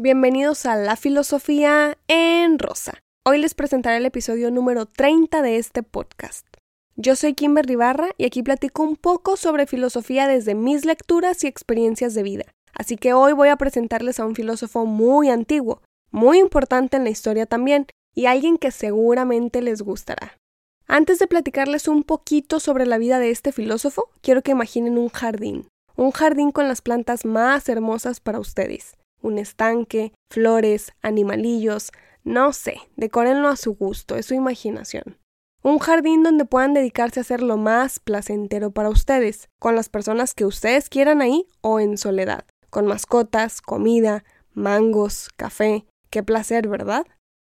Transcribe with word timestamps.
Bienvenidos 0.00 0.64
a 0.64 0.76
La 0.76 0.94
Filosofía 0.94 1.98
en 2.06 2.60
Rosa. 2.60 3.02
Hoy 3.26 3.38
les 3.38 3.54
presentaré 3.54 3.96
el 3.96 4.06
episodio 4.06 4.52
número 4.52 4.86
30 4.86 5.42
de 5.42 5.56
este 5.56 5.82
podcast. 5.82 6.46
Yo 6.94 7.16
soy 7.16 7.34
Kimber 7.34 7.68
Ibarra 7.68 8.10
y 8.16 8.24
aquí 8.24 8.44
platico 8.44 8.84
un 8.84 8.94
poco 8.94 9.36
sobre 9.36 9.66
filosofía 9.66 10.28
desde 10.28 10.54
mis 10.54 10.84
lecturas 10.84 11.42
y 11.42 11.48
experiencias 11.48 12.14
de 12.14 12.22
vida. 12.22 12.44
Así 12.74 12.96
que 12.96 13.12
hoy 13.12 13.32
voy 13.32 13.48
a 13.48 13.56
presentarles 13.56 14.20
a 14.20 14.24
un 14.24 14.36
filósofo 14.36 14.86
muy 14.86 15.30
antiguo, 15.30 15.82
muy 16.12 16.38
importante 16.38 16.96
en 16.96 17.02
la 17.02 17.10
historia 17.10 17.46
también, 17.46 17.88
y 18.14 18.26
alguien 18.26 18.56
que 18.56 18.70
seguramente 18.70 19.62
les 19.62 19.82
gustará. 19.82 20.38
Antes 20.86 21.18
de 21.18 21.26
platicarles 21.26 21.88
un 21.88 22.04
poquito 22.04 22.60
sobre 22.60 22.86
la 22.86 22.98
vida 22.98 23.18
de 23.18 23.30
este 23.30 23.50
filósofo, 23.50 24.10
quiero 24.20 24.42
que 24.42 24.52
imaginen 24.52 24.96
un 24.96 25.08
jardín, 25.08 25.66
un 25.96 26.12
jardín 26.12 26.52
con 26.52 26.68
las 26.68 26.82
plantas 26.82 27.24
más 27.24 27.68
hermosas 27.68 28.20
para 28.20 28.38
ustedes 28.38 28.94
un 29.20 29.38
estanque, 29.38 30.12
flores, 30.30 30.92
animalillos, 31.02 31.90
no 32.24 32.52
sé, 32.52 32.76
decórenlo 32.96 33.48
a 33.48 33.56
su 33.56 33.74
gusto, 33.74 34.16
es 34.16 34.26
su 34.26 34.34
imaginación. 34.34 35.18
Un 35.62 35.78
jardín 35.78 36.22
donde 36.22 36.44
puedan 36.44 36.74
dedicarse 36.74 37.20
a 37.20 37.22
hacer 37.22 37.42
lo 37.42 37.56
más 37.56 37.98
placentero 37.98 38.70
para 38.70 38.90
ustedes, 38.90 39.48
con 39.58 39.74
las 39.74 39.88
personas 39.88 40.34
que 40.34 40.44
ustedes 40.44 40.88
quieran 40.88 41.20
ahí 41.20 41.46
o 41.60 41.80
en 41.80 41.98
soledad, 41.98 42.44
con 42.70 42.86
mascotas, 42.86 43.60
comida, 43.60 44.24
mangos, 44.52 45.30
café. 45.36 45.86
Qué 46.10 46.22
placer, 46.22 46.68
¿verdad? 46.68 47.06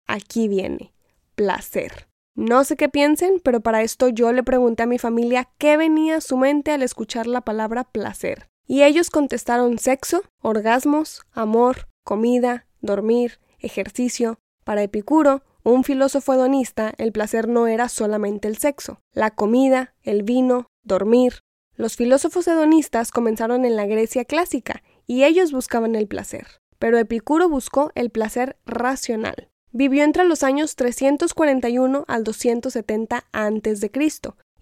Aquí 0.07 0.49
viene, 0.49 0.93
placer. 1.35 2.09
No 2.35 2.65
sé 2.65 2.77
qué 2.77 2.88
piensen, 2.88 3.41
pero 3.45 3.60
para 3.60 3.83
esto 3.83 4.09
yo 4.09 4.33
le 4.33 4.43
pregunté 4.43 4.83
a 4.83 4.87
mi 4.87 4.99
familia 4.99 5.51
qué 5.59 5.77
venía 5.77 6.16
a 6.16 6.21
su 6.21 6.37
mente 6.37 6.73
al 6.73 6.83
escuchar 6.83 7.27
la 7.27 7.43
palabra 7.43 7.85
placer. 7.85 8.49
Y 8.66 8.82
ellos 8.82 9.10
contestaron 9.10 9.79
sexo, 9.79 10.23
orgasmos, 10.41 11.23
amor, 11.32 11.88
comida, 12.05 12.66
dormir, 12.80 13.41
ejercicio. 13.59 14.38
Para 14.65 14.82
Epicuro, 14.82 15.43
un 15.65 15.85
filósofo 15.85 16.35
hedonista, 16.35 16.93
el 16.99 17.13
placer 17.13 17.49
no 17.49 17.66
era 17.66 17.88
solamente 17.88 18.49
el 18.49 18.59
sexo, 18.59 19.01
la 19.13 19.30
comida, 19.30 19.95
el 20.02 20.23
vino, 20.23 20.66
dormir. 20.83 21.40
Los 21.74 21.96
filósofos 21.96 22.46
hedonistas 22.49 23.10
comenzaron 23.10 23.65
en 23.65 23.77
la 23.77 23.87
Grecia 23.87 24.24
clásica 24.24 24.83
y 25.07 25.24
ellos 25.24 25.52
buscaban 25.52 25.95
el 25.95 26.07
placer. 26.07 26.46
Pero 26.79 26.99
Epicuro 26.99 27.49
buscó 27.49 27.93
el 27.95 28.10
placer 28.10 28.57
racional. 28.66 29.49
Vivió 29.71 30.05
entre 30.05 30.24
los 30.24 30.43
años 30.43 30.77
341 30.77 32.05
al 32.07 32.24
270 32.24 33.24
a.C 33.33 33.90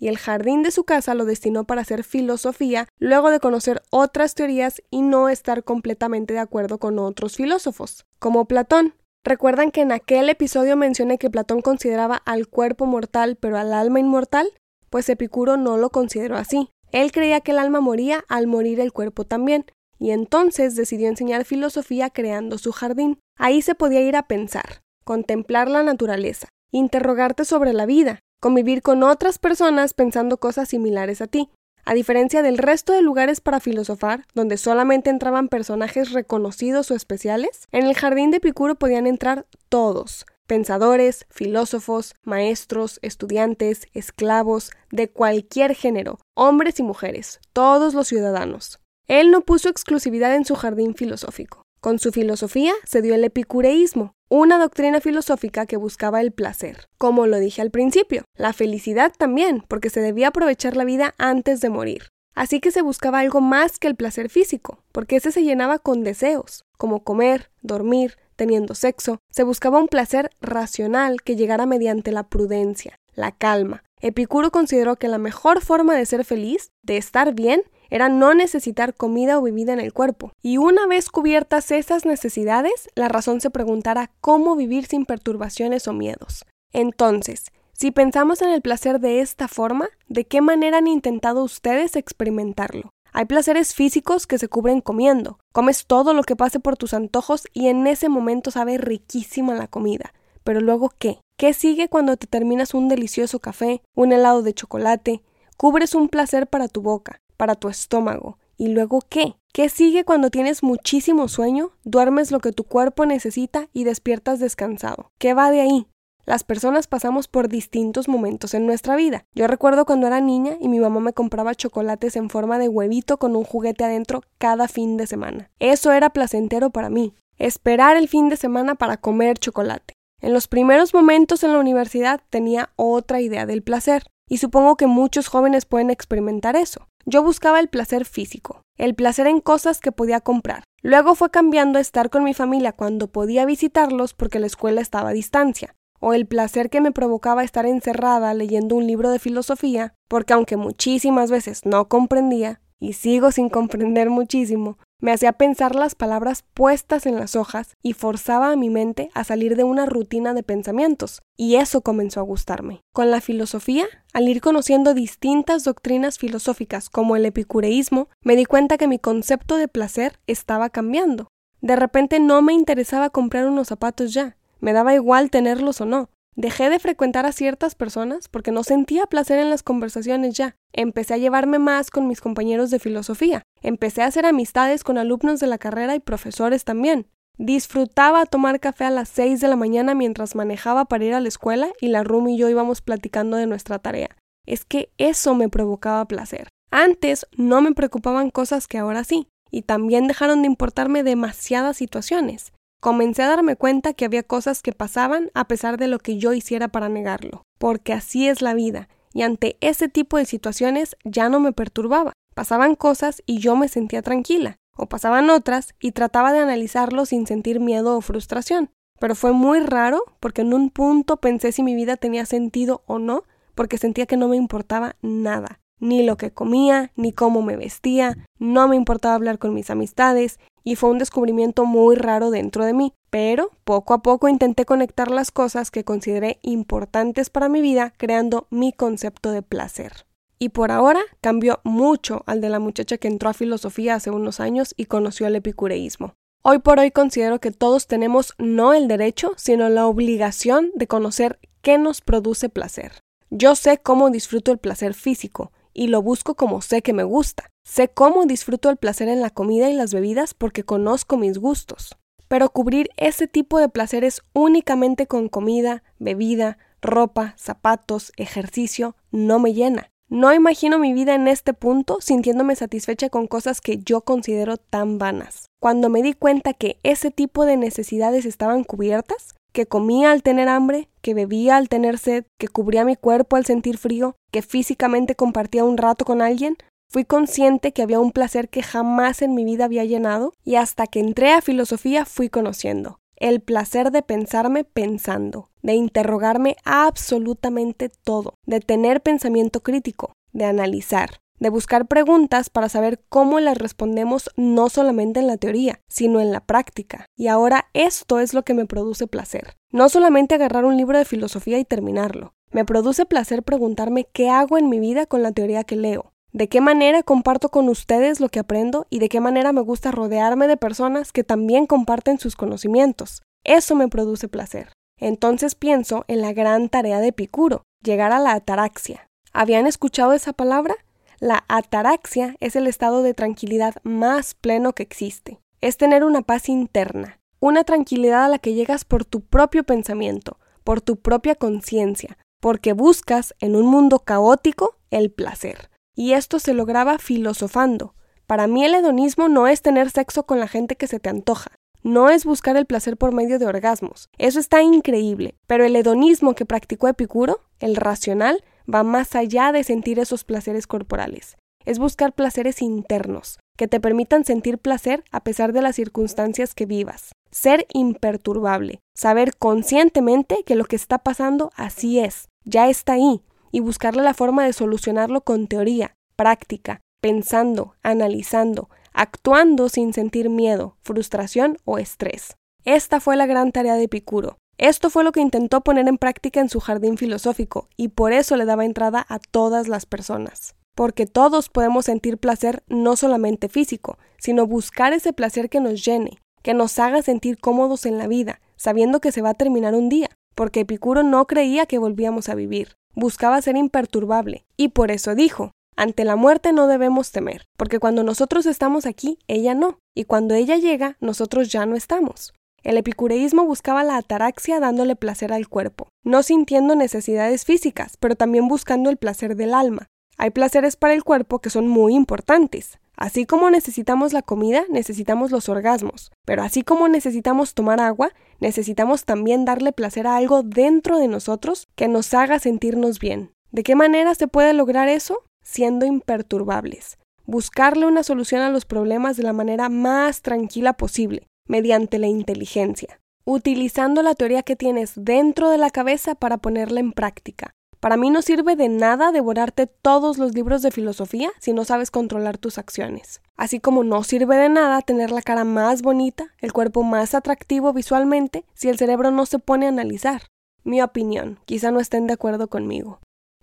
y 0.00 0.08
el 0.08 0.18
jardín 0.18 0.62
de 0.62 0.70
su 0.70 0.84
casa 0.84 1.14
lo 1.14 1.26
destinó 1.26 1.64
para 1.64 1.82
hacer 1.82 2.02
filosofía 2.02 2.88
luego 2.98 3.30
de 3.30 3.38
conocer 3.38 3.82
otras 3.90 4.34
teorías 4.34 4.82
y 4.90 5.02
no 5.02 5.28
estar 5.28 5.62
completamente 5.62 6.32
de 6.34 6.40
acuerdo 6.40 6.78
con 6.78 6.98
otros 6.98 7.36
filósofos, 7.36 8.06
como 8.18 8.46
Platón. 8.46 8.94
¿Recuerdan 9.22 9.70
que 9.70 9.82
en 9.82 9.92
aquel 9.92 10.30
episodio 10.30 10.76
mencioné 10.76 11.18
que 11.18 11.28
Platón 11.28 11.60
consideraba 11.60 12.16
al 12.16 12.48
cuerpo 12.48 12.86
mortal 12.86 13.36
pero 13.36 13.58
al 13.58 13.74
alma 13.74 14.00
inmortal? 14.00 14.48
Pues 14.88 15.08
Epicuro 15.10 15.58
no 15.58 15.76
lo 15.76 15.90
consideró 15.90 16.36
así. 16.36 16.70
Él 16.90 17.12
creía 17.12 17.42
que 17.42 17.52
el 17.52 17.58
alma 17.58 17.80
moría 17.80 18.24
al 18.28 18.46
morir 18.46 18.80
el 18.80 18.92
cuerpo 18.92 19.24
también, 19.24 19.66
y 19.98 20.12
entonces 20.12 20.74
decidió 20.74 21.08
enseñar 21.08 21.44
filosofía 21.44 22.08
creando 22.08 22.56
su 22.56 22.72
jardín. 22.72 23.18
Ahí 23.36 23.60
se 23.60 23.74
podía 23.74 24.00
ir 24.00 24.16
a 24.16 24.26
pensar, 24.26 24.80
contemplar 25.04 25.68
la 25.68 25.82
naturaleza, 25.82 26.48
interrogarte 26.72 27.44
sobre 27.44 27.74
la 27.74 27.84
vida, 27.84 28.20
convivir 28.40 28.82
con 28.82 29.02
otras 29.02 29.38
personas 29.38 29.94
pensando 29.94 30.38
cosas 30.38 30.68
similares 30.68 31.20
a 31.20 31.26
ti. 31.26 31.50
A 31.84 31.94
diferencia 31.94 32.42
del 32.42 32.58
resto 32.58 32.92
de 32.92 33.02
lugares 33.02 33.40
para 33.40 33.60
filosofar, 33.60 34.26
donde 34.34 34.56
solamente 34.56 35.10
entraban 35.10 35.48
personajes 35.48 36.12
reconocidos 36.12 36.90
o 36.90 36.94
especiales, 36.94 37.68
en 37.72 37.86
el 37.86 37.94
jardín 37.94 38.30
de 38.30 38.38
Epicuro 38.38 38.74
podían 38.74 39.06
entrar 39.06 39.46
todos, 39.68 40.26
pensadores, 40.46 41.26
filósofos, 41.30 42.14
maestros, 42.22 42.98
estudiantes, 43.02 43.86
esclavos, 43.94 44.72
de 44.90 45.08
cualquier 45.08 45.74
género, 45.74 46.18
hombres 46.34 46.80
y 46.80 46.82
mujeres, 46.82 47.40
todos 47.52 47.94
los 47.94 48.08
ciudadanos. 48.08 48.80
Él 49.06 49.30
no 49.30 49.40
puso 49.40 49.68
exclusividad 49.68 50.34
en 50.34 50.44
su 50.44 50.54
jardín 50.54 50.94
filosófico. 50.94 51.62
Con 51.80 51.98
su 51.98 52.12
filosofía 52.12 52.72
se 52.84 53.00
dio 53.00 53.14
el 53.14 53.24
epicureísmo, 53.24 54.12
una 54.32 54.58
doctrina 54.58 55.00
filosófica 55.00 55.66
que 55.66 55.76
buscaba 55.76 56.20
el 56.20 56.30
placer. 56.30 56.88
Como 56.98 57.26
lo 57.26 57.40
dije 57.40 57.62
al 57.62 57.72
principio, 57.72 58.24
la 58.36 58.52
felicidad 58.52 59.12
también, 59.18 59.64
porque 59.66 59.90
se 59.90 60.00
debía 60.00 60.28
aprovechar 60.28 60.76
la 60.76 60.84
vida 60.84 61.16
antes 61.18 61.60
de 61.60 61.68
morir. 61.68 62.04
Así 62.36 62.60
que 62.60 62.70
se 62.70 62.80
buscaba 62.80 63.18
algo 63.18 63.40
más 63.40 63.80
que 63.80 63.88
el 63.88 63.96
placer 63.96 64.30
físico, 64.30 64.84
porque 64.92 65.16
ese 65.16 65.32
se 65.32 65.42
llenaba 65.42 65.80
con 65.80 66.04
deseos, 66.04 66.64
como 66.78 67.02
comer, 67.02 67.50
dormir, 67.60 68.18
teniendo 68.36 68.76
sexo. 68.76 69.18
Se 69.30 69.42
buscaba 69.42 69.80
un 69.80 69.88
placer 69.88 70.30
racional 70.40 71.22
que 71.22 71.34
llegara 71.34 71.66
mediante 71.66 72.12
la 72.12 72.28
prudencia, 72.28 73.00
la 73.14 73.32
calma. 73.32 73.82
Epicuro 74.00 74.50
consideró 74.50 74.96
que 74.96 75.08
la 75.08 75.18
mejor 75.18 75.62
forma 75.62 75.94
de 75.94 76.06
ser 76.06 76.24
feliz, 76.24 76.72
de 76.82 76.96
estar 76.96 77.34
bien, 77.34 77.62
era 77.90 78.08
no 78.08 78.34
necesitar 78.34 78.94
comida 78.94 79.38
o 79.38 79.42
bebida 79.42 79.72
en 79.72 79.80
el 79.80 79.92
cuerpo. 79.92 80.32
Y 80.42 80.58
una 80.58 80.86
vez 80.86 81.10
cubiertas 81.10 81.70
esas 81.70 82.06
necesidades, 82.06 82.88
la 82.94 83.08
razón 83.08 83.40
se 83.40 83.50
preguntará 83.50 84.10
cómo 84.20 84.56
vivir 84.56 84.86
sin 84.86 85.04
perturbaciones 85.04 85.88
o 85.88 85.92
miedos. 85.92 86.44
Entonces, 86.72 87.46
si 87.72 87.90
pensamos 87.90 88.42
en 88.42 88.50
el 88.50 88.62
placer 88.62 89.00
de 89.00 89.20
esta 89.20 89.48
forma, 89.48 89.88
¿de 90.06 90.24
qué 90.26 90.40
manera 90.40 90.78
han 90.78 90.86
intentado 90.86 91.42
ustedes 91.42 91.96
experimentarlo? 91.96 92.90
Hay 93.12 93.24
placeres 93.24 93.74
físicos 93.74 94.26
que 94.26 94.38
se 94.38 94.48
cubren 94.48 94.80
comiendo. 94.80 95.40
Comes 95.52 95.86
todo 95.86 96.14
lo 96.14 96.22
que 96.22 96.36
pase 96.36 96.60
por 96.60 96.76
tus 96.76 96.94
antojos 96.94 97.48
y 97.52 97.66
en 97.66 97.86
ese 97.86 98.08
momento 98.08 98.50
sabe 98.50 98.78
riquísima 98.78 99.54
la 99.54 99.66
comida. 99.66 100.12
Pero 100.44 100.60
luego, 100.60 100.90
¿qué? 100.98 101.18
¿Qué 101.36 101.54
sigue 101.54 101.88
cuando 101.88 102.16
te 102.16 102.26
terminas 102.26 102.74
un 102.74 102.88
delicioso 102.88 103.38
café, 103.38 103.82
un 103.94 104.12
helado 104.12 104.42
de 104.42 104.54
chocolate? 104.54 105.22
Cubres 105.56 105.94
un 105.94 106.08
placer 106.08 106.46
para 106.46 106.68
tu 106.68 106.82
boca, 106.82 107.20
para 107.36 107.54
tu 107.54 107.68
estómago. 107.68 108.38
¿Y 108.56 108.68
luego 108.68 109.00
qué? 109.08 109.36
¿Qué 109.52 109.68
sigue 109.68 110.04
cuando 110.04 110.30
tienes 110.30 110.62
muchísimo 110.62 111.28
sueño, 111.28 111.72
duermes 111.82 112.30
lo 112.30 112.40
que 112.40 112.52
tu 112.52 112.64
cuerpo 112.64 113.06
necesita 113.06 113.68
y 113.72 113.84
despiertas 113.84 114.38
descansado? 114.38 115.10
¿Qué 115.18 115.34
va 115.34 115.50
de 115.50 115.60
ahí? 115.60 115.86
Las 116.26 116.44
personas 116.44 116.86
pasamos 116.86 117.26
por 117.26 117.48
distintos 117.48 118.08
momentos 118.08 118.54
en 118.54 118.66
nuestra 118.66 118.94
vida. 118.94 119.24
Yo 119.34 119.46
recuerdo 119.46 119.84
cuando 119.86 120.06
era 120.06 120.20
niña 120.20 120.56
y 120.60 120.68
mi 120.68 120.78
mamá 120.78 121.00
me 121.00 121.12
compraba 121.12 121.54
chocolates 121.54 122.14
en 122.16 122.30
forma 122.30 122.58
de 122.58 122.68
huevito 122.68 123.16
con 123.16 123.34
un 123.34 123.44
juguete 123.44 123.84
adentro 123.84 124.22
cada 124.38 124.68
fin 124.68 124.96
de 124.96 125.06
semana. 125.06 125.50
Eso 125.58 125.90
era 125.90 126.10
placentero 126.10 126.70
para 126.70 126.90
mí. 126.90 127.14
Esperar 127.38 127.96
el 127.96 128.08
fin 128.08 128.28
de 128.28 128.36
semana 128.36 128.74
para 128.74 128.98
comer 128.98 129.38
chocolate. 129.38 129.94
En 130.20 130.32
los 130.32 130.48
primeros 130.48 130.92
momentos 130.92 131.42
en 131.44 131.52
la 131.52 131.58
universidad 131.58 132.20
tenía 132.30 132.70
otra 132.76 133.20
idea 133.20 133.46
del 133.46 133.62
placer, 133.62 134.04
y 134.28 134.36
supongo 134.36 134.76
que 134.76 134.86
muchos 134.86 135.28
jóvenes 135.28 135.64
pueden 135.66 135.90
experimentar 135.90 136.56
eso. 136.56 136.86
Yo 137.04 137.22
buscaba 137.22 137.58
el 137.58 137.68
placer 137.68 138.04
físico, 138.04 138.62
el 138.76 138.94
placer 138.94 139.26
en 139.26 139.40
cosas 139.40 139.80
que 139.80 139.92
podía 139.92 140.20
comprar. 140.20 140.62
Luego 140.82 141.14
fue 141.14 141.30
cambiando 141.30 141.78
a 141.78 141.82
estar 141.82 142.10
con 142.10 142.24
mi 142.24 142.34
familia 142.34 142.72
cuando 142.72 143.08
podía 143.08 143.44
visitarlos 143.44 144.14
porque 144.14 144.38
la 144.38 144.46
escuela 144.46 144.80
estaba 144.80 145.10
a 145.10 145.14
distancia, 145.14 145.74
o 146.00 146.14
el 146.14 146.26
placer 146.26 146.70
que 146.70 146.80
me 146.80 146.92
provocaba 146.92 147.44
estar 147.44 147.66
encerrada 147.66 148.32
leyendo 148.34 148.76
un 148.76 148.86
libro 148.86 149.10
de 149.10 149.18
filosofía, 149.18 149.94
porque 150.08 150.32
aunque 150.32 150.56
muchísimas 150.56 151.30
veces 151.30 151.66
no 151.66 151.88
comprendía, 151.88 152.60
y 152.78 152.92
sigo 152.92 153.32
sin 153.32 153.48
comprender 153.50 154.10
muchísimo, 154.10 154.78
me 155.00 155.12
hacía 155.12 155.32
pensar 155.32 155.74
las 155.74 155.94
palabras 155.94 156.44
puestas 156.54 157.06
en 157.06 157.16
las 157.16 157.36
hojas 157.36 157.76
y 157.82 157.94
forzaba 157.94 158.52
a 158.52 158.56
mi 158.56 158.70
mente 158.70 159.10
a 159.14 159.24
salir 159.24 159.56
de 159.56 159.64
una 159.64 159.86
rutina 159.86 160.34
de 160.34 160.42
pensamientos, 160.42 161.22
y 161.36 161.56
eso 161.56 161.80
comenzó 161.80 162.20
a 162.20 162.24
gustarme. 162.24 162.80
Con 162.92 163.10
la 163.10 163.20
filosofía, 163.20 163.86
al 164.12 164.28
ir 164.28 164.40
conociendo 164.40 164.94
distintas 164.94 165.64
doctrinas 165.64 166.18
filosóficas 166.18 166.90
como 166.90 167.16
el 167.16 167.26
epicureísmo, 167.26 168.08
me 168.22 168.36
di 168.36 168.44
cuenta 168.44 168.78
que 168.78 168.88
mi 168.88 168.98
concepto 168.98 169.56
de 169.56 169.68
placer 169.68 170.18
estaba 170.26 170.70
cambiando. 170.70 171.28
De 171.60 171.76
repente 171.76 172.20
no 172.20 172.42
me 172.42 172.52
interesaba 172.52 173.10
comprar 173.10 173.46
unos 173.46 173.68
zapatos 173.68 174.14
ya, 174.14 174.36
me 174.60 174.72
daba 174.72 174.94
igual 174.94 175.30
tenerlos 175.30 175.80
o 175.80 175.86
no, 175.86 176.10
Dejé 176.36 176.70
de 176.70 176.78
frecuentar 176.78 177.26
a 177.26 177.32
ciertas 177.32 177.74
personas 177.74 178.28
porque 178.28 178.52
no 178.52 178.62
sentía 178.62 179.06
placer 179.06 179.38
en 179.38 179.50
las 179.50 179.62
conversaciones 179.62 180.34
ya. 180.34 180.56
Empecé 180.72 181.14
a 181.14 181.18
llevarme 181.18 181.58
más 181.58 181.90
con 181.90 182.06
mis 182.06 182.20
compañeros 182.20 182.70
de 182.70 182.78
filosofía. 182.78 183.42
Empecé 183.62 184.02
a 184.02 184.06
hacer 184.06 184.26
amistades 184.26 184.84
con 184.84 184.98
alumnos 184.98 185.40
de 185.40 185.46
la 185.46 185.58
carrera 185.58 185.94
y 185.94 186.00
profesores 186.00 186.64
también. 186.64 187.06
Disfrutaba 187.38 188.26
tomar 188.26 188.60
café 188.60 188.84
a 188.84 188.90
las 188.90 189.08
6 189.08 189.40
de 189.40 189.48
la 189.48 189.56
mañana 189.56 189.94
mientras 189.94 190.34
manejaba 190.34 190.84
para 190.84 191.04
ir 191.04 191.14
a 191.14 191.20
la 191.20 191.28
escuela 191.28 191.70
y 191.80 191.88
la 191.88 192.04
Room 192.04 192.28
y 192.28 192.36
yo 192.36 192.48
íbamos 192.48 192.82
platicando 192.82 193.36
de 193.36 193.46
nuestra 193.46 193.78
tarea. 193.78 194.16
Es 194.46 194.64
que 194.64 194.90
eso 194.98 195.34
me 195.34 195.48
provocaba 195.48 196.04
placer. 196.06 196.48
Antes 196.70 197.26
no 197.36 197.62
me 197.62 197.72
preocupaban 197.72 198.30
cosas 198.30 198.68
que 198.68 198.78
ahora 198.78 199.04
sí, 199.04 199.26
y 199.50 199.62
también 199.62 200.06
dejaron 200.06 200.42
de 200.42 200.48
importarme 200.48 201.02
demasiadas 201.02 201.76
situaciones. 201.76 202.52
Comencé 202.80 203.22
a 203.22 203.28
darme 203.28 203.56
cuenta 203.56 203.92
que 203.92 204.04
había 204.04 204.22
cosas 204.22 204.62
que 204.62 204.72
pasaban 204.72 205.30
a 205.34 205.46
pesar 205.48 205.76
de 205.76 205.88
lo 205.88 205.98
que 205.98 206.16
yo 206.16 206.32
hiciera 206.32 206.68
para 206.68 206.88
negarlo, 206.88 207.42
porque 207.58 207.92
así 207.92 208.28
es 208.28 208.40
la 208.40 208.54
vida, 208.54 208.88
y 209.12 209.22
ante 209.22 209.56
ese 209.60 209.88
tipo 209.88 210.16
de 210.16 210.24
situaciones 210.24 210.96
ya 211.04 211.28
no 211.28 211.40
me 211.40 211.52
perturbaba. 211.52 212.12
Pasaban 212.40 212.74
cosas 212.74 213.22
y 213.26 213.38
yo 213.38 213.54
me 213.54 213.68
sentía 213.68 214.00
tranquila. 214.00 214.56
o 214.74 214.86
pasaban 214.86 215.28
otras 215.28 215.74
y 215.78 215.92
trataba 215.92 216.32
de 216.32 216.38
analizarlo 216.38 217.04
sin 217.04 217.26
sentir 217.26 217.60
miedo 217.60 217.94
o 217.94 218.00
frustración. 218.00 218.70
Pero 218.98 219.14
fue 219.14 219.32
muy 219.32 219.60
raro 219.60 220.04
porque 220.20 220.40
en 220.40 220.54
un 220.54 220.70
punto 220.70 221.18
pensé 221.18 221.52
si 221.52 221.62
mi 221.62 221.74
vida 221.74 221.98
tenía 221.98 222.24
sentido 222.24 222.82
o 222.86 222.98
no, 222.98 223.24
porque 223.54 223.76
sentía 223.76 224.06
que 224.06 224.16
no 224.16 224.26
me 224.26 224.36
importaba 224.36 224.96
nada, 225.02 225.60
ni 225.80 226.02
lo 226.02 226.16
que 226.16 226.30
comía, 226.30 226.92
ni 226.96 227.12
cómo 227.12 227.42
me 227.42 227.58
vestía, 227.58 228.16
no 228.38 228.68
me 228.68 228.76
importaba 228.76 229.16
hablar 229.16 229.38
con 229.38 229.52
mis 229.52 229.68
amistades, 229.68 230.40
y 230.64 230.76
fue 230.76 230.88
un 230.88 230.96
descubrimiento 230.96 231.66
muy 231.66 231.94
raro 231.94 232.30
dentro 232.30 232.64
de 232.64 232.72
mí. 232.72 232.94
Pero 233.10 233.50
poco 233.64 233.92
a 233.92 234.00
poco 234.00 234.28
intenté 234.28 234.64
conectar 234.64 235.10
las 235.10 235.30
cosas 235.30 235.70
que 235.70 235.84
consideré 235.84 236.38
importantes 236.40 237.28
para 237.28 237.50
mi 237.50 237.60
vida, 237.60 237.92
creando 237.98 238.46
mi 238.48 238.72
concepto 238.72 239.30
de 239.30 239.42
placer. 239.42 240.06
Y 240.42 240.48
por 240.48 240.72
ahora 240.72 241.00
cambió 241.20 241.60
mucho 241.64 242.22
al 242.24 242.40
de 242.40 242.48
la 242.48 242.58
muchacha 242.58 242.96
que 242.96 243.08
entró 243.08 243.28
a 243.28 243.34
filosofía 243.34 243.94
hace 243.94 244.10
unos 244.10 244.40
años 244.40 244.72
y 244.74 244.86
conoció 244.86 245.26
el 245.26 245.36
epicureísmo. 245.36 246.14
Hoy 246.42 246.60
por 246.60 246.78
hoy 246.78 246.90
considero 246.90 247.40
que 247.40 247.50
todos 247.50 247.86
tenemos 247.86 248.32
no 248.38 248.72
el 248.72 248.88
derecho, 248.88 249.34
sino 249.36 249.68
la 249.68 249.86
obligación 249.86 250.70
de 250.74 250.86
conocer 250.86 251.38
qué 251.60 251.76
nos 251.76 252.00
produce 252.00 252.48
placer. 252.48 252.92
Yo 253.28 253.54
sé 253.54 253.76
cómo 253.78 254.08
disfruto 254.08 254.50
el 254.50 254.56
placer 254.56 254.94
físico, 254.94 255.52
y 255.74 255.88
lo 255.88 256.00
busco 256.00 256.34
como 256.34 256.62
sé 256.62 256.80
que 256.80 256.94
me 256.94 257.04
gusta. 257.04 257.50
Sé 257.62 257.88
cómo 257.88 258.24
disfruto 258.24 258.70
el 258.70 258.78
placer 258.78 259.08
en 259.08 259.20
la 259.20 259.28
comida 259.28 259.68
y 259.68 259.74
las 259.74 259.92
bebidas 259.92 260.32
porque 260.32 260.64
conozco 260.64 261.18
mis 261.18 261.36
gustos. 261.36 261.96
Pero 262.28 262.48
cubrir 262.48 262.88
ese 262.96 263.28
tipo 263.28 263.58
de 263.58 263.68
placeres 263.68 264.22
únicamente 264.32 265.06
con 265.06 265.28
comida, 265.28 265.82
bebida, 265.98 266.56
ropa, 266.80 267.34
zapatos, 267.36 268.12
ejercicio, 268.16 268.96
no 269.10 269.38
me 269.38 269.52
llena. 269.52 269.90
No 270.12 270.34
imagino 270.34 270.80
mi 270.80 270.92
vida 270.92 271.14
en 271.14 271.28
este 271.28 271.54
punto 271.54 271.98
sintiéndome 272.00 272.56
satisfecha 272.56 273.10
con 273.10 273.28
cosas 273.28 273.60
que 273.60 273.78
yo 273.78 274.00
considero 274.00 274.56
tan 274.56 274.98
vanas. 274.98 275.46
Cuando 275.60 275.88
me 275.88 276.02
di 276.02 276.14
cuenta 276.14 276.52
que 276.52 276.80
ese 276.82 277.12
tipo 277.12 277.44
de 277.44 277.56
necesidades 277.56 278.24
estaban 278.24 278.64
cubiertas, 278.64 279.36
que 279.52 279.66
comía 279.66 280.10
al 280.10 280.24
tener 280.24 280.48
hambre, 280.48 280.88
que 281.00 281.14
bebía 281.14 281.56
al 281.56 281.68
tener 281.68 281.96
sed, 281.96 282.24
que 282.40 282.48
cubría 282.48 282.84
mi 282.84 282.96
cuerpo 282.96 283.36
al 283.36 283.46
sentir 283.46 283.78
frío, 283.78 284.16
que 284.32 284.42
físicamente 284.42 285.14
compartía 285.14 285.62
un 285.62 285.76
rato 285.76 286.04
con 286.04 286.22
alguien, 286.22 286.56
fui 286.90 287.04
consciente 287.04 287.70
que 287.70 287.82
había 287.82 288.00
un 288.00 288.10
placer 288.10 288.48
que 288.48 288.64
jamás 288.64 289.22
en 289.22 289.36
mi 289.36 289.44
vida 289.44 289.66
había 289.66 289.84
llenado 289.84 290.32
y 290.44 290.56
hasta 290.56 290.88
que 290.88 290.98
entré 290.98 291.30
a 291.30 291.40
filosofía 291.40 292.04
fui 292.04 292.28
conociendo 292.28 292.99
el 293.20 293.40
placer 293.40 293.92
de 293.92 294.02
pensarme 294.02 294.64
pensando, 294.64 295.50
de 295.62 295.74
interrogarme 295.74 296.56
absolutamente 296.64 297.88
todo, 297.88 298.34
de 298.46 298.60
tener 298.60 299.02
pensamiento 299.02 299.62
crítico, 299.62 300.14
de 300.32 300.46
analizar, 300.46 301.20
de 301.38 301.50
buscar 301.50 301.86
preguntas 301.86 302.50
para 302.50 302.68
saber 302.68 303.02
cómo 303.08 303.40
las 303.40 303.56
respondemos 303.58 304.30
no 304.36 304.68
solamente 304.68 305.20
en 305.20 305.26
la 305.26 305.36
teoría, 305.36 305.80
sino 305.88 306.20
en 306.20 306.32
la 306.32 306.40
práctica. 306.40 307.06
Y 307.16 307.28
ahora 307.28 307.66
esto 307.72 308.20
es 308.20 308.34
lo 308.34 308.42
que 308.42 308.54
me 308.54 308.66
produce 308.66 309.06
placer. 309.06 309.56
No 309.70 309.88
solamente 309.88 310.34
agarrar 310.34 310.64
un 310.64 310.76
libro 310.76 310.98
de 310.98 311.04
filosofía 311.04 311.58
y 311.58 311.64
terminarlo. 311.64 312.34
Me 312.50 312.64
produce 312.64 313.06
placer 313.06 313.42
preguntarme 313.42 314.08
qué 314.12 314.28
hago 314.28 314.58
en 314.58 314.68
mi 314.68 314.80
vida 314.80 315.06
con 315.06 315.22
la 315.22 315.32
teoría 315.32 315.64
que 315.64 315.76
leo. 315.76 316.12
De 316.32 316.48
qué 316.48 316.60
manera 316.60 317.02
comparto 317.02 317.48
con 317.48 317.68
ustedes 317.68 318.20
lo 318.20 318.28
que 318.28 318.38
aprendo 318.38 318.86
y 318.88 319.00
de 319.00 319.08
qué 319.08 319.20
manera 319.20 319.52
me 319.52 319.62
gusta 319.62 319.90
rodearme 319.90 320.46
de 320.46 320.56
personas 320.56 321.10
que 321.12 321.24
también 321.24 321.66
comparten 321.66 322.20
sus 322.20 322.36
conocimientos. 322.36 323.22
Eso 323.44 323.74
me 323.74 323.88
produce 323.88 324.28
placer. 324.28 324.72
Entonces 324.98 325.54
pienso 325.54 326.04
en 326.06 326.20
la 326.20 326.32
gran 326.32 326.68
tarea 326.68 327.00
de 327.00 327.08
Epicuro, 327.08 327.62
llegar 327.82 328.12
a 328.12 328.20
la 328.20 328.34
ataraxia. 328.34 329.08
¿Habían 329.32 329.66
escuchado 329.66 330.12
esa 330.12 330.32
palabra? 330.32 330.76
La 331.18 331.44
ataraxia 331.48 332.36
es 332.38 332.54
el 332.54 332.66
estado 332.66 333.02
de 333.02 333.14
tranquilidad 333.14 333.76
más 333.82 334.34
pleno 334.34 334.72
que 334.72 334.82
existe. 334.82 335.40
Es 335.60 335.78
tener 335.78 336.04
una 336.04 336.22
paz 336.22 336.48
interna, 336.48 337.18
una 337.40 337.64
tranquilidad 337.64 338.24
a 338.24 338.28
la 338.28 338.38
que 338.38 338.54
llegas 338.54 338.84
por 338.84 339.04
tu 339.04 339.20
propio 339.20 339.64
pensamiento, 339.64 340.38
por 340.64 340.80
tu 340.80 340.96
propia 340.96 341.34
conciencia, 341.34 342.18
porque 342.40 342.72
buscas 342.72 343.34
en 343.40 343.56
un 343.56 343.66
mundo 343.66 343.98
caótico 344.00 344.76
el 344.90 345.10
placer. 345.10 345.69
Y 346.00 346.14
esto 346.14 346.38
se 346.38 346.54
lograba 346.54 346.96
filosofando. 346.96 347.94
Para 348.26 348.46
mí 348.46 348.64
el 348.64 348.72
hedonismo 348.72 349.28
no 349.28 349.46
es 349.46 349.60
tener 349.60 349.90
sexo 349.90 350.22
con 350.22 350.40
la 350.40 350.48
gente 350.48 350.74
que 350.74 350.86
se 350.86 350.98
te 350.98 351.10
antoja, 351.10 351.50
no 351.82 352.08
es 352.08 352.24
buscar 352.24 352.56
el 352.56 352.64
placer 352.64 352.96
por 352.96 353.12
medio 353.12 353.38
de 353.38 353.44
orgasmos. 353.44 354.08
Eso 354.16 354.40
está 354.40 354.62
increíble, 354.62 355.34
pero 355.46 355.62
el 355.66 355.76
hedonismo 355.76 356.34
que 356.34 356.46
practicó 356.46 356.88
Epicuro, 356.88 357.42
el 357.58 357.76
racional, 357.76 358.42
va 358.66 358.82
más 358.82 359.14
allá 359.14 359.52
de 359.52 359.62
sentir 359.62 359.98
esos 359.98 360.24
placeres 360.24 360.66
corporales. 360.66 361.36
Es 361.66 361.78
buscar 361.78 362.14
placeres 362.14 362.62
internos, 362.62 363.38
que 363.58 363.68
te 363.68 363.78
permitan 363.78 364.24
sentir 364.24 364.56
placer 364.56 365.04
a 365.12 365.22
pesar 365.22 365.52
de 365.52 365.60
las 365.60 365.76
circunstancias 365.76 366.54
que 366.54 366.64
vivas. 366.64 367.12
Ser 367.30 367.66
imperturbable, 367.74 368.80
saber 368.96 369.36
conscientemente 369.36 370.44
que 370.46 370.54
lo 370.54 370.64
que 370.64 370.76
está 370.76 370.96
pasando 370.96 371.50
así 371.56 371.98
es, 371.98 372.28
ya 372.46 372.70
está 372.70 372.94
ahí, 372.94 373.20
y 373.50 373.60
buscarle 373.60 374.02
la 374.02 374.14
forma 374.14 374.44
de 374.44 374.52
solucionarlo 374.52 375.22
con 375.22 375.46
teoría, 375.46 375.94
práctica, 376.16 376.80
pensando, 377.00 377.74
analizando, 377.82 378.68
actuando 378.92 379.68
sin 379.68 379.92
sentir 379.92 380.30
miedo, 380.30 380.76
frustración 380.82 381.58
o 381.64 381.78
estrés. 381.78 382.36
Esta 382.64 383.00
fue 383.00 383.16
la 383.16 383.26
gran 383.26 383.52
tarea 383.52 383.74
de 383.74 383.84
Epicuro, 383.84 384.38
esto 384.60 384.90
fue 384.90 385.04
lo 385.04 385.12
que 385.12 385.22
intentó 385.22 385.62
poner 385.62 385.88
en 385.88 385.96
práctica 385.96 386.38
en 386.38 386.50
su 386.50 386.60
jardín 386.60 386.98
filosófico, 386.98 387.70
y 387.78 387.88
por 387.88 388.12
eso 388.12 388.36
le 388.36 388.44
daba 388.44 388.66
entrada 388.66 389.06
a 389.08 389.18
todas 389.18 389.68
las 389.68 389.86
personas. 389.86 390.54
Porque 390.76 391.06
todos 391.06 391.48
podemos 391.48 391.86
sentir 391.86 392.18
placer 392.18 392.62
no 392.68 392.94
solamente 392.94 393.48
físico, 393.48 393.96
sino 394.18 394.46
buscar 394.46 394.92
ese 394.92 395.14
placer 395.14 395.48
que 395.48 395.60
nos 395.60 395.82
llene, 395.82 396.18
que 396.42 396.52
nos 396.52 396.78
haga 396.78 397.00
sentir 397.00 397.38
cómodos 397.38 397.86
en 397.86 397.96
la 397.96 398.06
vida, 398.06 398.42
sabiendo 398.56 399.00
que 399.00 399.12
se 399.12 399.22
va 399.22 399.30
a 399.30 399.34
terminar 399.34 399.74
un 399.74 399.88
día, 399.88 400.10
porque 400.34 400.60
Epicuro 400.60 401.02
no 401.04 401.26
creía 401.26 401.64
que 401.64 401.78
volvíamos 401.78 402.28
a 402.28 402.34
vivir, 402.34 402.76
buscaba 402.94 403.42
ser 403.42 403.56
imperturbable, 403.56 404.44
y 404.56 404.68
por 404.68 404.90
eso 404.90 405.14
dijo, 405.14 405.52
ante 405.76 406.04
la 406.04 406.16
muerte 406.16 406.52
no 406.52 406.66
debemos 406.66 407.10
temer, 407.10 407.44
porque 407.56 407.78
cuando 407.78 408.02
nosotros 408.02 408.46
estamos 408.46 408.86
aquí, 408.86 409.18
ella 409.28 409.54
no, 409.54 409.78
y 409.94 410.04
cuando 410.04 410.34
ella 410.34 410.56
llega, 410.56 410.96
nosotros 411.00 411.50
ya 411.50 411.66
no 411.66 411.76
estamos. 411.76 412.34
El 412.62 412.76
epicureísmo 412.76 413.46
buscaba 413.46 413.84
la 413.84 413.96
ataraxia 413.96 414.60
dándole 414.60 414.94
placer 414.94 415.32
al 415.32 415.48
cuerpo, 415.48 415.88
no 416.04 416.22
sintiendo 416.22 416.76
necesidades 416.76 417.44
físicas, 417.44 417.96
pero 417.98 418.16
también 418.16 418.48
buscando 418.48 418.90
el 418.90 418.98
placer 418.98 419.36
del 419.36 419.54
alma. 419.54 419.86
Hay 420.18 420.30
placeres 420.30 420.76
para 420.76 420.92
el 420.92 421.02
cuerpo 421.02 421.38
que 421.38 421.48
son 421.48 421.66
muy 421.66 421.94
importantes. 421.94 422.78
Así 423.00 423.24
como 423.24 423.48
necesitamos 423.48 424.12
la 424.12 424.20
comida, 424.20 424.64
necesitamos 424.68 425.30
los 425.30 425.48
orgasmos, 425.48 426.12
pero 426.26 426.42
así 426.42 426.62
como 426.62 426.86
necesitamos 426.86 427.54
tomar 427.54 427.80
agua, 427.80 428.12
necesitamos 428.40 429.06
también 429.06 429.46
darle 429.46 429.72
placer 429.72 430.06
a 430.06 430.16
algo 430.16 430.42
dentro 430.42 430.98
de 430.98 431.08
nosotros 431.08 431.66
que 431.76 431.88
nos 431.88 432.12
haga 432.12 432.38
sentirnos 432.38 432.98
bien. 432.98 433.32
¿De 433.52 433.62
qué 433.62 433.74
manera 433.74 434.14
se 434.14 434.28
puede 434.28 434.52
lograr 434.52 434.90
eso? 434.90 435.24
Siendo 435.42 435.86
imperturbables. 435.86 436.98
Buscarle 437.24 437.86
una 437.86 438.02
solución 438.02 438.42
a 438.42 438.50
los 438.50 438.66
problemas 438.66 439.16
de 439.16 439.22
la 439.22 439.32
manera 439.32 439.70
más 439.70 440.20
tranquila 440.20 440.74
posible, 440.74 441.26
mediante 441.48 441.98
la 441.98 442.06
inteligencia, 442.06 443.00
utilizando 443.24 444.02
la 444.02 444.14
teoría 444.14 444.42
que 444.42 444.56
tienes 444.56 444.92
dentro 444.94 445.48
de 445.48 445.56
la 445.56 445.70
cabeza 445.70 446.14
para 446.16 446.36
ponerla 446.36 446.80
en 446.80 446.92
práctica. 446.92 447.54
Para 447.80 447.96
mí 447.96 448.10
no 448.10 448.20
sirve 448.20 448.56
de 448.56 448.68
nada 448.68 449.10
devorarte 449.10 449.66
todos 449.66 450.18
los 450.18 450.34
libros 450.34 450.60
de 450.60 450.70
filosofía 450.70 451.30
si 451.40 451.54
no 451.54 451.64
sabes 451.64 451.90
controlar 451.90 452.36
tus 452.36 452.58
acciones. 452.58 453.22
Así 453.38 453.58
como 453.58 453.84
no 453.84 454.04
sirve 454.04 454.36
de 454.36 454.50
nada 454.50 454.82
tener 454.82 455.10
la 455.10 455.22
cara 455.22 455.44
más 455.44 455.80
bonita, 455.80 456.34
el 456.40 456.52
cuerpo 456.52 456.82
más 456.82 457.14
atractivo 457.14 457.72
visualmente, 457.72 458.44
si 458.52 458.68
el 458.68 458.76
cerebro 458.76 459.10
no 459.10 459.24
se 459.24 459.38
pone 459.38 459.64
a 459.64 459.70
analizar. 459.70 460.24
Mi 460.62 460.82
opinión, 460.82 461.40
quizá 461.46 461.70
no 461.70 461.80
estén 461.80 462.06
de 462.06 462.12
acuerdo 462.12 462.48
conmigo. 462.48 463.00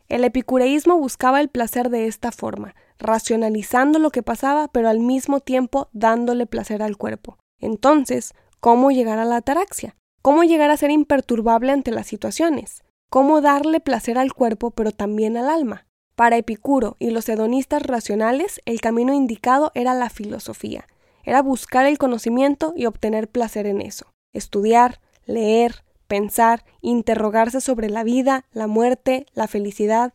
El 0.08 0.24
epicureísmo 0.24 1.00
buscaba 1.00 1.41
el 1.41 1.50
placer 1.50 1.89
de 1.89 2.06
esta 2.06 2.32
forma, 2.32 2.75
racionalizando 3.00 3.98
lo 3.98 4.12
que 4.12 4.22
pasaba, 4.22 4.67
pero 4.67 4.88
al 4.88 5.00
mismo 5.00 5.39
tiempo 5.39 5.89
dándole 5.94 6.46
placer 6.46 6.84
al 6.84 6.96
cuerpo. 6.96 7.39
Entonces, 7.60 8.36
¿cómo 8.60 8.91
llegar 8.91 9.17
a 9.17 9.25
la 9.25 9.38
ataraxia? 9.38 9.96
¿Cómo 10.22 10.44
llegar 10.44 10.70
a 10.70 10.77
ser 10.77 10.91
imperturbable 10.91 11.72
ante 11.72 11.89
las 11.91 12.06
situaciones? 12.06 12.84
¿Cómo 13.10 13.40
darle 13.40 13.80
placer 13.80 14.18
al 14.18 14.34
cuerpo 14.34 14.72
pero 14.72 14.92
también 14.92 15.38
al 15.38 15.48
alma? 15.48 15.88
Para 16.16 16.36
Epicuro 16.36 16.98
y 17.00 17.12
los 17.12 17.30
hedonistas 17.30 17.82
racionales, 17.84 18.60
el 18.66 18.82
camino 18.82 19.14
indicado 19.14 19.72
era 19.76 19.94
la 19.94 20.10
filosofía, 20.10 20.88
era 21.24 21.42
buscar 21.42 21.86
el 21.86 21.98
conocimiento 21.98 22.74
y 22.76 22.86
obtener 22.86 23.30
placer 23.30 23.66
en 23.66 23.80
eso, 23.80 24.08
estudiar, 24.34 25.00
leer, 25.26 25.86
pensar, 26.08 26.66
interrogarse 26.82 27.62
sobre 27.62 27.90
la 27.90 28.04
vida, 28.04 28.44
la 28.52 28.68
muerte, 28.68 29.26
la 29.34 29.48
felicidad, 29.48 30.12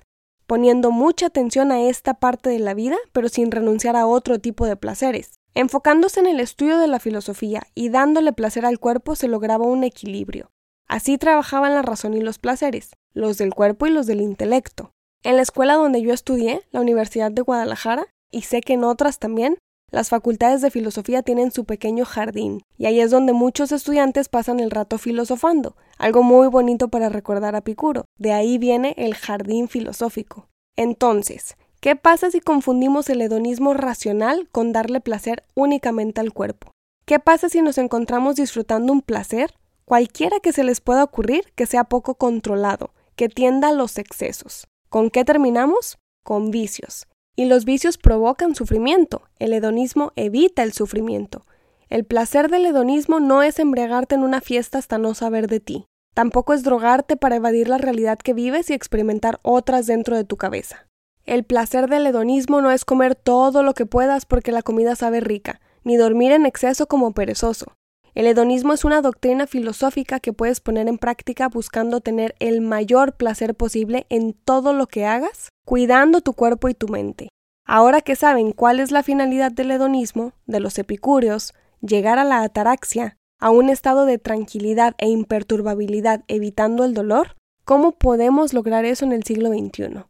poniendo 0.47 0.91
mucha 0.91 1.27
atención 1.27 1.73
a 1.73 1.81
esta 1.81 2.13
parte 2.13 2.51
de 2.51 2.59
la 2.59 2.75
vida, 2.75 2.97
pero 3.13 3.31
sin 3.31 3.51
renunciar 3.51 3.97
a 3.97 4.07
otro 4.07 4.39
tipo 4.39 4.67
de 4.67 4.77
placeres. 4.77 5.39
Enfocándose 5.55 6.21
en 6.21 6.27
el 6.27 6.41
estudio 6.41 6.77
de 6.77 6.89
la 6.89 6.99
filosofía 6.99 7.63
y 7.75 7.89
dándole 7.89 8.35
placer 8.35 8.67
al 8.67 8.79
cuerpo 8.79 9.17
se 9.17 9.29
lograba 9.29 9.65
un 9.65 9.83
equilibrio. 9.83 10.51
Así 10.93 11.17
trabajaban 11.17 11.73
la 11.73 11.81
razón 11.81 12.13
y 12.13 12.21
los 12.21 12.39
placeres, 12.39 12.91
los 13.15 13.39
del 13.39 13.55
cuerpo 13.55 13.87
y 13.87 13.91
los 13.91 14.07
del 14.07 14.21
intelecto. 14.21 14.93
En 15.23 15.37
la 15.37 15.43
escuela 15.43 15.73
donde 15.73 16.03
yo 16.03 16.13
estudié, 16.13 16.61
la 16.71 16.83
Universidad 16.83 17.33
de 17.33 17.41
Guadalajara, 17.41 18.09
y 18.31 18.43
sé 18.43 18.61
que 18.61 18.75
en 18.75 18.85
otras 18.85 19.19
también, 19.19 19.57
las 19.91 20.11
facultades 20.11 20.61
de 20.61 20.71
filosofía 20.71 21.23
tienen 21.23 21.51
su 21.51 21.65
pequeño 21.65 22.05
jardín, 22.05 22.61
y 22.77 22.85
ahí 22.85 23.01
es 23.01 23.11
donde 23.11 23.33
muchos 23.33 23.73
estudiantes 23.73 24.29
pasan 24.29 24.61
el 24.61 24.71
rato 24.71 24.99
filosofando, 24.99 25.77
algo 25.97 26.23
muy 26.23 26.49
bonito 26.49 26.89
para 26.89 27.09
recordar 27.09 27.57
a 27.57 27.63
Picuro. 27.63 28.05
De 28.19 28.35
ahí 28.35 28.59
viene 28.59 28.93
el 28.99 29.15
jardín 29.15 29.69
filosófico. 29.69 30.51
Entonces, 30.77 31.57
¿qué 31.81 31.97
pasa 31.97 32.31
si 32.31 32.41
confundimos 32.41 33.09
el 33.09 33.23
hedonismo 33.23 33.73
racional 33.73 34.47
con 34.53 34.73
darle 34.73 35.01
placer 35.01 35.45
únicamente 35.55 36.21
al 36.21 36.35
cuerpo? 36.35 36.71
¿Qué 37.07 37.19
pasa 37.19 37.49
si 37.49 37.63
nos 37.63 37.79
encontramos 37.79 38.37
disfrutando 38.37 38.93
un 38.93 39.01
placer, 39.01 39.55
cualquiera 39.93 40.41
que 40.41 40.55
se 40.55 40.65
les 40.65 40.81
pueda 40.81 41.05
ocurrir, 41.05 41.53
que 41.55 41.67
sea 41.67 41.85
poco 41.85 42.15
controlado, 42.15 42.95
que 43.15 43.29
tienda 43.29 43.69
a 43.69 43.73
los 43.73 43.99
excesos? 43.99 44.67
¿Con 44.89 45.11
qué 45.11 45.23
terminamos? 45.23 45.99
Con 46.25 46.51
vicios. 46.51 47.09
Y 47.37 47.45
los 47.45 47.67
vicios 47.67 47.99
provocan 47.99 48.55
sufrimiento. 48.55 49.21
El 49.39 49.53
hedonismo 49.53 50.13
evita 50.17 50.63
el 50.63 50.73
sufrimiento. 50.73 51.45
El 51.91 52.07
placer 52.07 52.49
del 52.49 52.65
hedonismo 52.65 53.21
no 53.21 53.43
es 53.43 53.59
embriagarte 53.59 54.15
en 54.15 54.23
una 54.23 54.41
fiesta 54.41 54.79
hasta 54.79 54.97
no 54.97 55.13
saber 55.13 55.47
de 55.47 55.61
ti. 55.61 55.85
Tampoco 56.15 56.55
es 56.55 56.63
drogarte 56.63 57.19
para 57.19 57.37
evadir 57.37 57.69
la 57.69 57.77
realidad 57.77 58.17
que 58.17 58.33
vives 58.33 58.71
y 58.71 58.73
experimentar 58.73 59.41
otras 59.43 59.87
dentro 59.87 60.17
de 60.17 60.25
tu 60.25 60.39
cabeza. 60.39 60.87
El 61.27 61.45
placer 61.45 61.91
del 61.91 62.07
hedonismo 62.07 62.63
no 62.63 62.71
es 62.71 62.87
comer 62.87 63.15
todo 63.15 63.63
lo 63.63 63.75
que 63.75 63.85
puedas 63.85 64.25
porque 64.25 64.53
la 64.53 64.63
comida 64.63 64.97
sabe 64.97 65.21
rica, 65.21 65.61
ni 65.85 65.99
dormir 65.99 66.33
en 66.33 66.47
exceso 66.47 66.87
como 66.87 67.13
perezoso. 67.13 67.75
El 68.15 68.27
hedonismo 68.27 68.75
es 68.75 68.85
una 68.85 69.01
doctrina 69.01 69.47
filosófica 69.47 70.21
que 70.21 70.35
puedes 70.35 70.61
poner 70.61 70.87
en 70.87 70.99
práctica 70.99 71.49
buscando 71.49 72.03
tener 72.03 72.35
el 72.41 72.61
mayor 72.61 73.15
placer 73.15 73.55
posible 73.55 74.07
en 74.11 74.35
todo 74.35 74.75
lo 74.75 74.87
que 74.87 75.07
hagas, 75.07 75.49
cuidando 75.65 76.21
tu 76.21 76.35
cuerpo 76.35 76.69
y 76.69 76.75
tu 76.75 76.89
mente. 76.89 77.31
Ahora 77.67 78.03
que 78.03 78.15
saben 78.15 78.53
cuál 78.53 78.81
es 78.81 78.91
la 78.91 79.03
finalidad 79.03 79.51
del 79.51 79.71
hedonismo, 79.71 80.33
de 80.47 80.61
los 80.61 80.79
epicúreos, 80.79 81.55
llegar 81.81 82.19
a 82.19 82.25
la 82.25 82.43
ataraxia, 82.43 83.17
a 83.41 83.51
un 83.51 83.71
estado 83.71 84.05
de 84.05 84.19
tranquilidad 84.19 84.95
e 84.99 85.09
imperturbabilidad 85.09 86.23
evitando 86.29 86.85
el 86.85 86.93
dolor, 86.93 87.37
¿cómo 87.65 87.93
podemos 87.93 88.53
lograr 88.53 88.85
eso 88.85 89.07
en 89.07 89.13
el 89.13 89.25
siglo 89.25 89.49
XXI? 89.49 90.05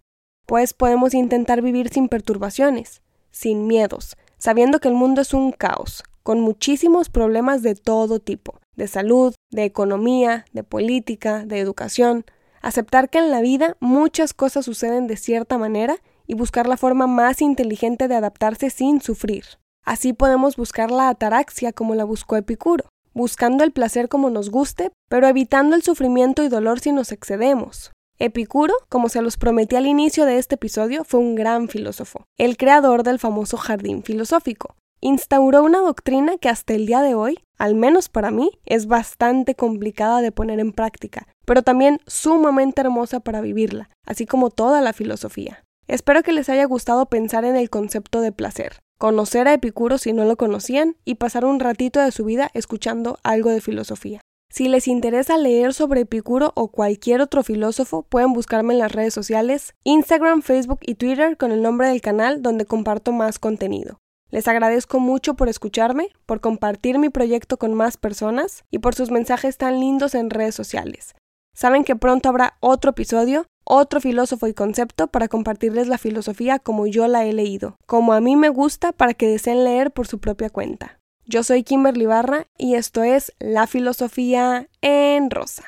Pues 0.47 0.75
podemos 0.75 1.15
intentar 1.15 1.63
vivir 1.63 1.89
sin 1.89 2.09
perturbaciones, 2.09 3.01
sin 3.31 3.69
miedos, 3.69 4.17
sabiendo 4.39 4.81
que 4.81 4.89
el 4.89 4.95
mundo 4.95 5.21
es 5.21 5.33
un 5.35 5.53
caos, 5.53 6.03
con 6.23 6.41
muchísimos 6.41 7.09
problemas 7.09 7.63
de 7.63 7.75
todo 7.75 8.21
tipo, 8.21 8.61
de 8.77 8.89
salud, 8.89 9.35
de 9.51 9.65
economía, 9.65 10.45
de 10.53 10.63
política, 10.63 11.45
de 11.45 11.59
educación, 11.59 12.25
aceptar 12.61 13.11
que 13.11 13.19
en 13.19 13.31
la 13.31 13.41
vida 13.41 13.77
muchas 13.81 14.35
cosas 14.35 14.65
suceden 14.65 15.07
de 15.07 15.17
cierta 15.17 15.59
manera 15.59 15.97
y 16.27 16.35
buscar 16.35 16.67
la 16.67 16.77
forma 16.77 17.07
más 17.07 17.43
inteligente 17.43 18.09
de 18.09 18.15
adaptarse 18.15 18.71
sin 18.71 19.01
sufrir. 19.01 19.45
Así 19.85 20.13
podemos 20.13 20.57
buscar 20.57 20.91
la 20.91 21.09
ataraxia 21.09 21.73
como 21.73 21.95
la 21.95 22.05
buscó 22.05 22.37
Epicuro, 22.37 22.85
buscando 23.15 23.65
el 23.65 23.73
placer 23.73 24.09
como 24.09 24.31
nos 24.31 24.51
guste, 24.51 24.91
pero 25.09 25.27
evitando 25.27 25.75
el 25.75 25.83
sufrimiento 25.83 26.43
y 26.43 26.49
dolor 26.49 26.81
si 26.81 26.93
nos 26.93 27.13
excedemos. 27.13 27.91
Epicuro, 28.19 28.75
como 28.89 29.09
se 29.09 29.21
los 29.21 29.37
prometí 29.37 29.75
al 29.75 29.87
inicio 29.87 30.25
de 30.27 30.39
este 30.39 30.55
episodio, 30.55 31.03
fue 31.03 31.19
un 31.19 31.35
gran 31.35 31.69
filósofo, 31.69 32.25
el 32.39 32.57
creador 32.57 33.03
del 33.03 33.19
famoso 33.19 33.57
jardín 33.57 34.05
filosófico, 34.05 34.77
instauró 35.03 35.63
una 35.65 35.81
doctrina 35.81 36.39
que 36.39 36.49
hasta 36.49 36.73
el 36.73 36.87
día 36.87 37.03
de 37.03 37.15
hoy, 37.15 37.41
al 37.59 37.75
menos 37.75 38.09
para 38.09 38.31
mí, 38.31 38.51
es 38.65 38.87
bastante 38.87 39.55
complicada 39.55 40.23
de 40.23 40.33
poner 40.33 40.61
en 40.61 40.73
práctica, 40.73 41.27
pero 41.45 41.63
también 41.63 42.01
sumamente 42.07 42.81
hermosa 42.81 43.21
para 43.21 43.43
vivirla, 43.43 43.91
así 44.07 44.25
como 44.25 44.49
toda 44.49 44.81
la 44.81 44.95
filosofía. 44.95 45.65
Espero 45.89 46.23
que 46.23 46.33
les 46.33 46.49
haya 46.49 46.65
gustado 46.65 47.07
pensar 47.07 47.45
en 47.45 47.57
el 47.57 47.69
concepto 47.69 48.21
de 48.21 48.33
placer, 48.33 48.79
conocer 48.97 49.49
a 49.49 49.55
Epicuro 49.55 49.99
si 49.99 50.13
no 50.13 50.25
lo 50.25 50.37
conocían 50.37 50.97
y 51.05 51.17
pasar 51.17 51.45
un 51.45 51.59
ratito 51.59 52.01
de 52.01 52.13
su 52.13 52.25
vida 52.25 52.51
escuchando 52.55 53.19
algo 53.25 53.51
de 53.51 53.61
filosofía. 53.61 54.21
Si 54.49 54.69
les 54.69 54.87
interesa 54.87 55.37
leer 55.37 55.75
sobre 55.75 56.03
Epicuro 56.03 56.53
o 56.55 56.69
cualquier 56.69 57.21
otro 57.21 57.43
filósofo, 57.43 58.03
pueden 58.05 58.35
buscarme 58.35 58.75
en 58.75 58.79
las 58.79 58.93
redes 58.93 59.15
sociales, 59.15 59.75
Instagram, 59.83 60.43
Facebook 60.43 60.81
y 60.83 60.95
Twitter 60.95 61.37
con 61.37 61.51
el 61.51 61.63
nombre 61.63 61.89
del 61.89 62.03
canal 62.03 62.43
donde 62.43 62.67
comparto 62.67 63.13
más 63.13 63.39
contenido. 63.39 63.99
Les 64.33 64.49
agradezco 64.49 64.99
mucho 64.99 65.35
por 65.35 65.51
escucharme, 65.51 66.09
por 66.25 66.41
compartir 66.41 66.99
mi 66.99 67.11
proyecto 67.11 67.59
con 67.59 67.75
más 67.75 67.99
personas 67.99 68.65
y 68.71 68.79
por 68.79 68.95
sus 68.95 69.11
mensajes 69.11 69.59
tan 69.59 69.79
lindos 69.79 70.15
en 70.15 70.31
redes 70.31 70.55
sociales. 70.55 71.15
Saben 71.55 71.85
que 71.85 71.97
pronto 71.97 72.31
habrá 72.31 72.57
otro 72.61 72.93
episodio, 72.93 73.45
otro 73.65 74.01
filósofo 74.01 74.47
y 74.47 74.55
concepto 74.55 75.09
para 75.09 75.29
compartirles 75.29 75.87
la 75.87 75.99
filosofía 75.99 76.59
como 76.59 76.87
yo 76.87 77.07
la 77.09 77.27
he 77.27 77.35
leído, 77.35 77.77
como 77.87 78.15
a 78.15 78.23
mí 78.23 78.37
me 78.37 78.49
gusta 78.49 78.93
para 78.93 79.13
que 79.13 79.29
deseen 79.29 79.65
leer 79.65 79.91
por 79.91 80.07
su 80.07 80.19
propia 80.19 80.49
cuenta. 80.49 80.99
Yo 81.27 81.43
soy 81.43 81.63
Kimberly 81.63 82.07
Barra 82.07 82.47
y 82.57 82.77
esto 82.77 83.03
es 83.03 83.35
La 83.39 83.67
Filosofía 83.67 84.67
en 84.81 85.31
Rosa. 85.31 85.65